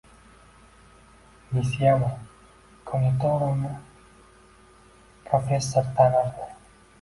[1.51, 2.09] Nisiyama
[2.93, 3.71] Kon`itironi
[5.29, 6.51] professor tanirdi